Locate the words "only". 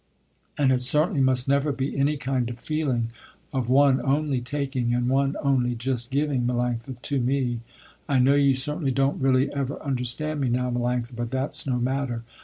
4.01-4.41, 5.43-5.75